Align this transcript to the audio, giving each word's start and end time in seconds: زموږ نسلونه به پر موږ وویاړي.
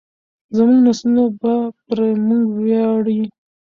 زموږ 0.55 0.79
نسلونه 0.87 1.23
به 1.39 1.53
پر 1.85 1.99
موږ 2.27 2.45
وویاړي. 2.53 3.21